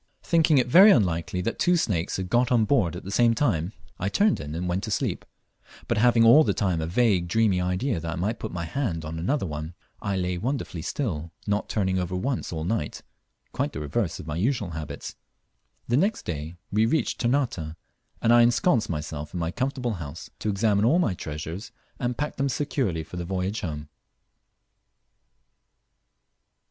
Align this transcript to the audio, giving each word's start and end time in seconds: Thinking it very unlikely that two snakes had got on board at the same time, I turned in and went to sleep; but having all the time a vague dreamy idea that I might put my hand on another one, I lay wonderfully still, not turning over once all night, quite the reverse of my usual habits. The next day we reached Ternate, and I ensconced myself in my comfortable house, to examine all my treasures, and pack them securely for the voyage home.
Thinking 0.23 0.57
it 0.57 0.65
very 0.65 0.89
unlikely 0.89 1.41
that 1.41 1.59
two 1.59 1.77
snakes 1.77 2.17
had 2.17 2.27
got 2.27 2.51
on 2.51 2.65
board 2.65 2.95
at 2.95 3.03
the 3.03 3.11
same 3.11 3.35
time, 3.35 3.71
I 3.99 4.09
turned 4.09 4.39
in 4.39 4.55
and 4.55 4.67
went 4.67 4.83
to 4.85 4.89
sleep; 4.89 5.23
but 5.87 5.99
having 5.99 6.23
all 6.25 6.43
the 6.43 6.55
time 6.55 6.81
a 6.81 6.87
vague 6.87 7.27
dreamy 7.27 7.61
idea 7.61 7.99
that 7.99 8.13
I 8.13 8.15
might 8.15 8.39
put 8.39 8.51
my 8.51 8.65
hand 8.65 9.05
on 9.05 9.19
another 9.19 9.45
one, 9.45 9.75
I 10.01 10.17
lay 10.17 10.39
wonderfully 10.39 10.81
still, 10.81 11.31
not 11.45 11.69
turning 11.69 11.99
over 11.99 12.15
once 12.15 12.51
all 12.51 12.63
night, 12.63 13.03
quite 13.51 13.73
the 13.73 13.79
reverse 13.79 14.19
of 14.19 14.25
my 14.25 14.37
usual 14.37 14.71
habits. 14.71 15.15
The 15.87 15.97
next 15.97 16.23
day 16.25 16.55
we 16.71 16.87
reached 16.87 17.19
Ternate, 17.21 17.75
and 18.23 18.33
I 18.33 18.41
ensconced 18.41 18.89
myself 18.89 19.35
in 19.35 19.39
my 19.39 19.51
comfortable 19.51 19.93
house, 20.01 20.31
to 20.39 20.49
examine 20.49 20.83
all 20.83 20.97
my 20.97 21.13
treasures, 21.13 21.71
and 21.99 22.17
pack 22.17 22.37
them 22.37 22.49
securely 22.49 23.03
for 23.03 23.17
the 23.17 23.23
voyage 23.25 23.61
home. 23.61 23.87